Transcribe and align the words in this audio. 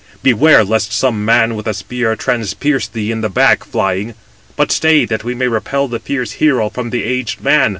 [Beware], 0.23 0.63
lest 0.63 0.91
some 0.91 1.23
man 1.23 1.53
with 1.53 1.67
a 1.67 1.75
spear 1.75 2.15
transpierce 2.15 2.87
thee 2.87 3.11
in 3.11 3.21
the 3.21 3.29
back, 3.29 3.63
flying. 3.63 4.15
But 4.55 4.71
stay, 4.71 5.05
that 5.05 5.23
we 5.23 5.35
may 5.35 5.47
repel 5.47 5.87
the 5.87 5.99
fierce 5.99 6.31
hero 6.31 6.71
from 6.71 6.89
the 6.89 7.03
aged 7.03 7.39
man." 7.43 7.69